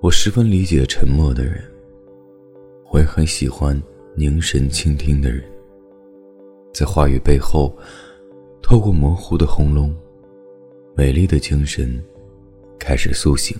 [0.00, 1.60] 我十分理解沉默的人
[2.92, 3.80] 我也很喜欢
[4.14, 5.42] 凝神倾听的人。
[6.72, 7.76] 在话语背后
[8.62, 9.92] 透过模糊的喉咙
[10.94, 12.00] 美丽的精神
[12.78, 13.56] 开始苏醒。